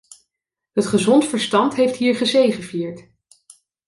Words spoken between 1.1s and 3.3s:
verstand heeft hier gezegevierd.